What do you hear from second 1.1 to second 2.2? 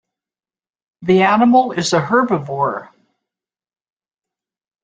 animal is a